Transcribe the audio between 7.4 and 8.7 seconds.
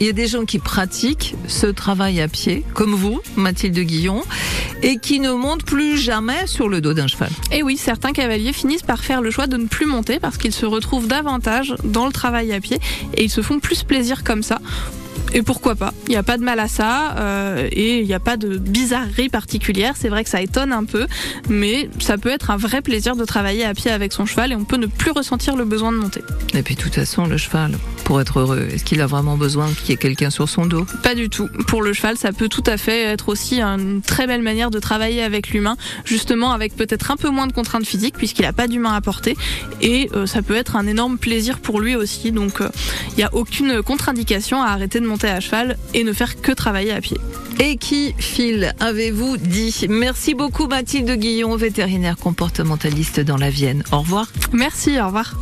Et oui, certains cavaliers